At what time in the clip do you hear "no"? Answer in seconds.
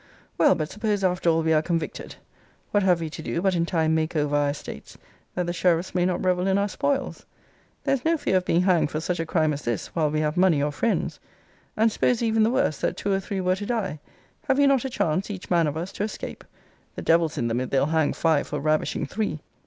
8.03-8.17